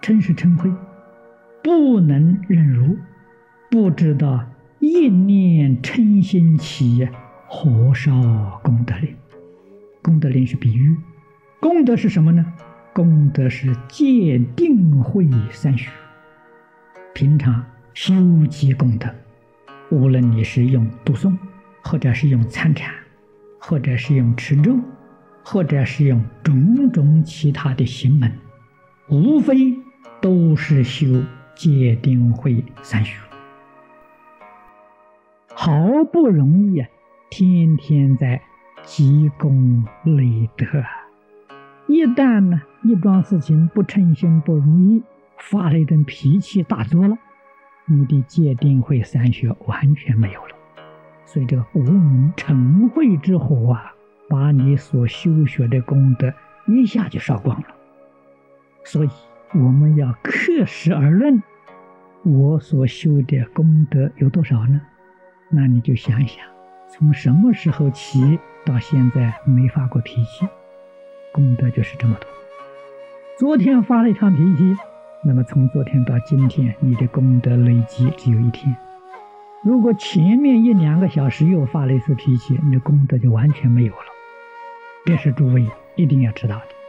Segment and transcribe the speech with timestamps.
[0.00, 0.74] 嗔是嗔恚，
[1.62, 2.96] 不能忍辱，
[3.70, 4.44] 不知道
[4.78, 7.06] 一念嗔心起，
[7.46, 8.10] 火烧
[8.62, 9.14] 功德林？
[10.02, 10.96] 功德林是比喻，
[11.60, 12.44] 功德是什么呢？
[12.94, 15.90] 功德是戒定慧三学。
[17.12, 18.14] 平常修
[18.48, 19.08] 积功德，
[19.90, 21.36] 无论你是用读诵，
[21.82, 22.94] 或者是用参禅，
[23.58, 24.78] 或者是用持咒，
[25.44, 28.32] 或者是用种种其他的行门，
[29.10, 29.76] 无非。
[30.20, 31.06] 都是修
[31.54, 33.18] 戒定慧三学，
[35.54, 35.72] 好
[36.12, 36.88] 不容易啊，
[37.30, 38.40] 天天在
[38.82, 40.66] 积功累德。
[41.86, 45.02] 一旦呢，一桩事情不称心不如意，
[45.38, 47.18] 发了一顿脾气，大作了，
[47.86, 50.54] 你的戒定慧三学完全没有了。
[51.24, 53.92] 所以这个无名成慧之火啊，
[54.28, 56.32] 把你所修学的功德
[56.66, 57.66] 一下就烧光了。
[58.84, 59.08] 所以。
[59.52, 61.42] 我们要克实而论，
[62.22, 64.80] 我所修的功德有多少呢？
[65.48, 66.44] 那你就想一想，
[66.88, 70.46] 从什么时候起到现在没发过脾气，
[71.32, 72.28] 功德就是这么多。
[73.40, 74.76] 昨天发了一场脾气，
[75.24, 78.76] 那么从昨天到今天，你的功德累积只有一天。
[79.64, 84.06] 如果前面一两个小时又发了一次脾气，你的功德就完全没有了。
[85.06, 86.79] 这是诸位一定要知道的。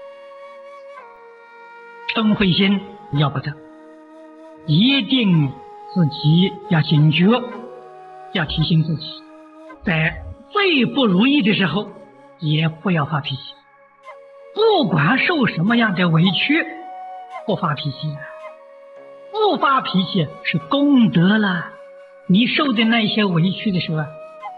[2.13, 2.81] 嗔恚心
[3.13, 3.53] 要不得，
[4.67, 5.49] 一定
[5.93, 7.25] 自己要警觉，
[8.33, 9.05] 要提醒自己，
[9.85, 11.89] 在最不如意的时候
[12.39, 13.41] 也不要发脾气。
[14.53, 16.65] 不管受什么样的委屈，
[17.47, 18.19] 不发脾气啊，
[19.31, 21.69] 不发脾气是功德了。
[22.27, 24.03] 你受的那些委屈的时候，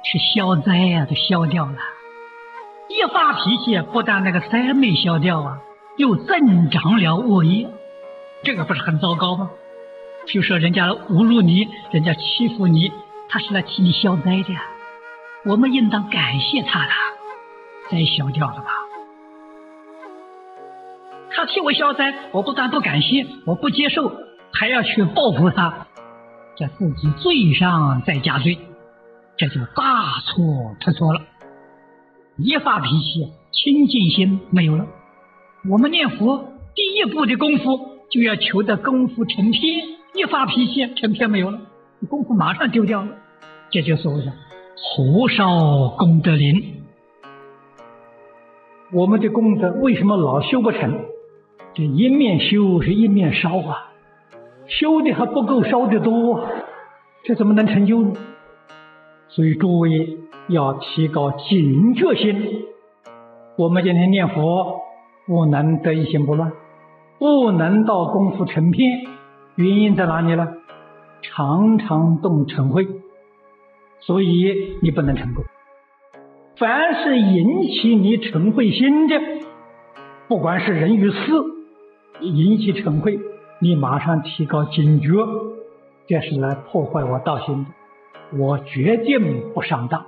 [0.03, 1.75] 是消灾呀，都消掉了。
[2.89, 5.59] 一发脾气，不但那个灾没消掉啊。
[5.97, 7.69] 又增长了恶业，
[8.43, 9.51] 这个不是很糟糕吗？
[10.25, 12.91] 就说人家侮辱你，人家欺负你，
[13.29, 14.63] 他是来替你消灾的呀。
[15.45, 16.91] 我们应当感谢他了，
[17.91, 18.71] 灾消掉了吧？
[21.29, 24.11] 他替我消灾，我不但不感谢，我不接受，
[24.53, 25.87] 还要去报复他，
[26.55, 28.57] 这自己罪上再加罪，
[29.35, 31.21] 这就大错特错了。
[32.37, 34.85] 一发脾气，清净心没有了。
[35.69, 37.63] 我们念佛第一步的功夫，
[38.09, 39.85] 就要求得功夫成片。
[40.13, 41.61] 一发脾气，成片没有了，
[42.09, 43.07] 功夫马上丢掉了。
[43.71, 44.33] 这就所谓的
[44.75, 46.83] 火烧功德林。
[48.91, 50.99] 我们的功德为什么老修不成？
[51.73, 53.93] 这一面修是一面烧啊，
[54.67, 56.45] 修的还不够，烧的多，
[57.23, 58.13] 这怎么能成就呢？
[59.29, 60.17] 所以诸位
[60.49, 62.65] 要提高警觉心。
[63.57, 64.81] 我们今天念佛。
[65.25, 66.51] 不能得一心不乱，
[67.17, 69.05] 不能到功夫成片，
[69.55, 70.47] 原因在哪里呢？
[71.21, 72.85] 常常动成慧，
[74.01, 75.45] 所以你不能成功。
[76.57, 79.15] 凡是引起你成慧心的，
[80.27, 81.17] 不管是人与事，
[82.19, 83.17] 引起成慧，
[83.59, 85.09] 你马上提高警觉，
[86.07, 88.37] 这是来破坏我道心的。
[88.37, 90.05] 我决定不上当，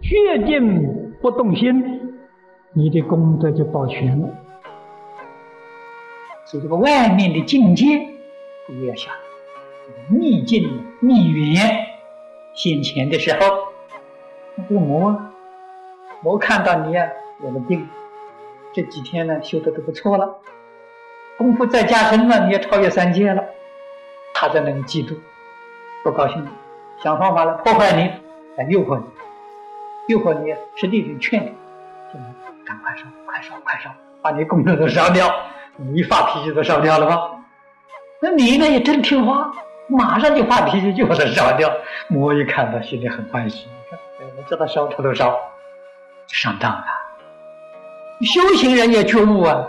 [0.00, 2.00] 决定不动心，
[2.72, 4.28] 你的功德就保全了。
[6.62, 8.06] 这个外面的境界
[8.66, 9.12] 不要想
[10.08, 11.84] 逆境逆缘
[12.54, 13.40] 现前的时候，
[14.56, 15.20] 这个魔
[16.20, 17.08] 魔看到你啊
[17.42, 17.88] 有了病，
[18.72, 20.36] 这几天呢修的都不错了，
[21.36, 23.44] 功夫再加深了，你也超越三界了，
[24.32, 25.16] 他在那里嫉妒，
[26.04, 26.46] 不高兴，
[27.02, 28.08] 想方法来破坏你，
[28.56, 29.04] 来诱惑你，
[30.06, 31.52] 诱惑你是力人劝你，
[32.64, 33.90] 赶快烧，快烧，快烧，
[34.22, 35.28] 把你功德都烧掉。
[35.76, 37.30] 你一发脾气都烧掉了吧？
[38.20, 39.52] 那你呢也真听话，
[39.88, 41.70] 马上就发脾气就把它烧掉。
[42.08, 43.66] 魔一看到心里很欢喜，
[44.36, 45.36] 我叫他烧他都烧，
[46.28, 46.84] 上当了。
[48.22, 49.68] 修行人也觉悟啊，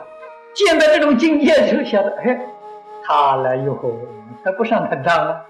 [0.54, 2.40] 见到这种境界就晓得，哎，
[3.06, 4.08] 他来诱惑我，
[4.44, 5.46] 才不上他当了。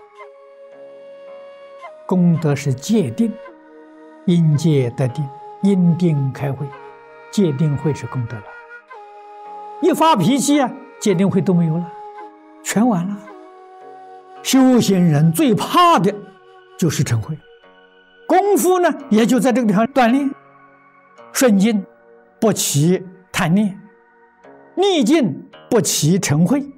[2.08, 3.32] 功德是戒定，
[4.26, 5.28] 因戒得定，
[5.62, 6.66] 因定开慧，
[7.30, 8.44] 戒定会是功德了。
[9.82, 11.92] 一发脾气啊，戒定慧都没有了，
[12.64, 13.18] 全完了。
[14.42, 16.14] 修行人最怕的，
[16.78, 17.38] 就是嗔恚。
[18.28, 20.30] 功夫呢，也就在这个地方锻炼。
[21.32, 21.86] 顺境
[22.40, 23.80] 不起贪念，
[24.76, 26.72] 逆境不起嗔恚。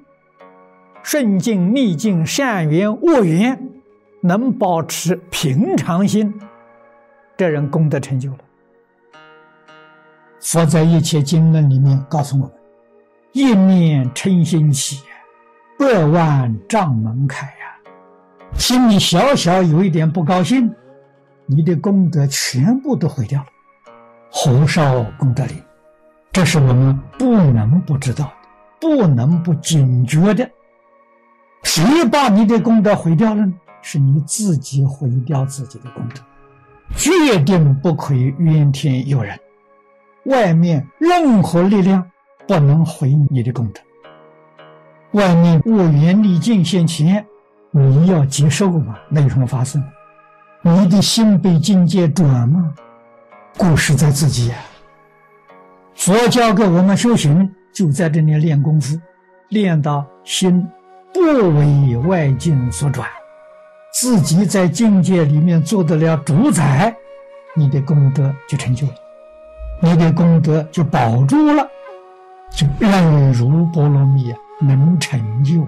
[1.02, 3.70] 顺境、逆境、善缘、恶缘，
[4.22, 6.34] 能保持平常心，
[7.36, 8.38] 这人功德成就了。
[10.40, 12.57] 佛在一切经论里面告诉我们。
[13.32, 15.02] 一念嗔心起，
[15.78, 17.52] 百万丈门开呀！
[18.54, 20.74] 心里小小有一点不高兴，
[21.46, 23.46] 你的功德全部都毁掉了。
[24.30, 25.62] 火烧功德林，
[26.32, 28.32] 这是我们不能不知道的，
[28.80, 30.50] 不能不警觉的。
[31.62, 33.52] 谁把你的功德毁掉了呢？
[33.82, 36.20] 是你自己毁掉自己的功德，
[36.96, 39.38] 决定不可以怨天尤人。
[40.24, 42.10] 外面任何力量
[42.48, 43.80] 不能毁你的功德。
[45.12, 47.24] 外面恶缘逆境现前，
[47.70, 48.96] 你要接受吗？
[49.10, 49.84] 没什么发生？
[50.62, 52.72] 你的心被境界转吗？
[53.58, 54.56] 故事在自己呀。
[55.94, 58.98] 佛教给我们修行，就在这里练功夫，
[59.50, 60.66] 练到心
[61.12, 63.06] 不为外境所转，
[63.92, 66.94] 自己在境界里面做得了主宰，
[67.54, 68.94] 你的功德就成就了，
[69.80, 71.68] 你的功德就保住了，
[72.50, 75.66] 就忍辱波罗蜜啊，能成就。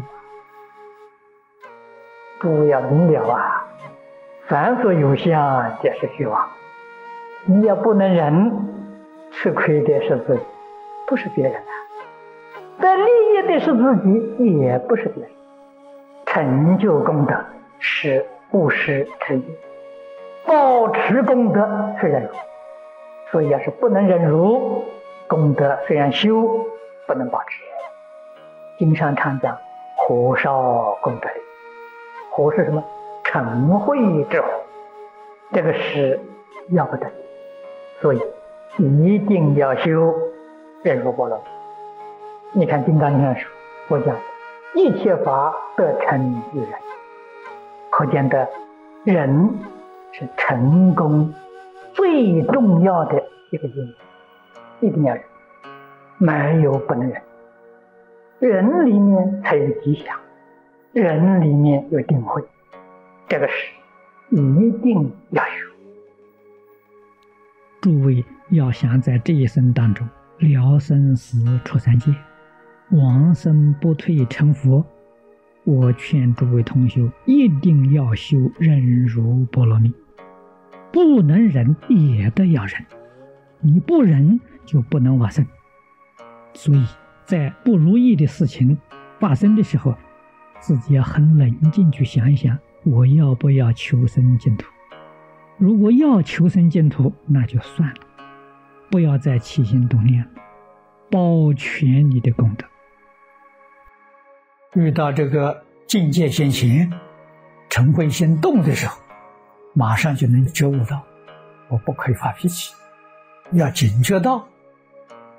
[2.41, 3.67] 诸位要明了啊，
[4.49, 6.49] 凡所有相，皆是虚妄。
[7.45, 8.51] 你要不能忍，
[9.31, 10.43] 吃亏的是自己，
[11.07, 11.63] 不是别人啊；
[12.81, 15.33] 得利益的是自己，也不是别人。
[16.27, 17.35] 成就功德
[17.79, 19.45] 是布施持戒，
[20.47, 22.31] 保持功德是忍辱。
[23.31, 24.85] 所以要是不能忍辱，
[25.31, 26.67] 功德虽然修，
[27.07, 27.63] 不能保持。
[28.81, 29.57] 经上常讲
[29.97, 31.41] 火烧功德林，
[32.33, 32.83] 火是什么？
[33.23, 34.49] 成慧之火，
[35.53, 36.19] 这个是
[36.71, 37.07] 要不得。
[38.01, 38.21] 所以
[38.79, 40.13] 一定要修
[40.83, 41.41] 忍辱波罗。
[42.51, 43.49] 你看《金刚经》上说，
[43.87, 44.17] 我讲
[44.75, 46.71] 一切法得成于人，
[47.91, 48.49] 可见的
[49.05, 49.61] 人
[50.11, 51.33] 是成功
[51.95, 53.23] 最重要的
[53.53, 54.10] 一个因素，
[54.81, 55.23] 一定要忍，
[56.19, 57.23] 没有不能忍。
[58.39, 60.19] 人里面才有吉祥，
[60.93, 62.43] 人里面有定慧，
[63.29, 63.73] 这个是
[64.31, 65.71] 一定要有。
[67.83, 72.15] 诸位要想在这一生当中了生死、出三界、
[72.91, 74.85] 往生不退成佛，
[75.65, 79.93] 我劝诸位同学一定要修忍辱波罗蜜。
[80.93, 82.85] 不能忍也得要忍，
[83.61, 85.45] 你不忍就不能往生。
[86.55, 86.87] 所以
[87.25, 88.79] 在不如意的事情
[89.19, 89.97] 发生的时候，
[90.61, 94.71] 自己要很冷静去想一想：我要不要求生净土？
[95.59, 97.97] 如果要求生净土，那就算了，
[98.93, 100.31] 不要再起心动念了，
[101.11, 102.65] 保全你的功德。
[104.75, 106.89] 遇到这个境界现前、
[107.69, 109.03] 嗔恚心动的时候，
[109.75, 111.03] 马上就能觉悟到，
[111.69, 112.73] 我不可以发脾气，
[113.53, 114.47] 要警觉到。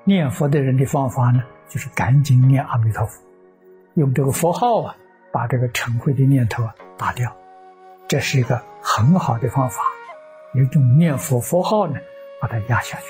[0.03, 3.21] 念佛的人的方法呢，就是赶紧念阿弥陀佛，
[3.93, 4.95] 用这个佛号啊，
[5.31, 7.31] 把这个成恚的念头啊打掉，
[8.07, 9.81] 这是一个很好的方法。
[10.53, 11.99] 有一种念佛佛号呢，
[12.41, 13.05] 把它压下去。